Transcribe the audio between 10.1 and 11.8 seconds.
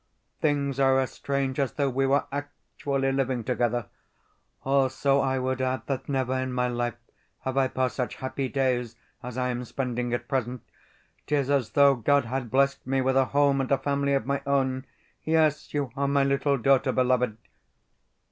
at present. 'Tis as